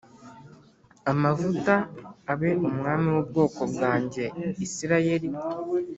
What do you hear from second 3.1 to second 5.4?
w ubwoko bwanjye Isirayeli